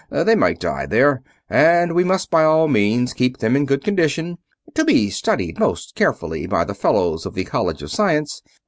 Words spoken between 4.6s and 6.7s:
to be studied most carefully by